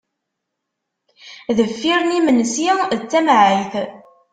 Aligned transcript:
Deffir 1.57 1.99
n 2.03 2.09
yimensi 2.15 2.69
d 2.99 3.01
tamɛayt. 3.11 3.73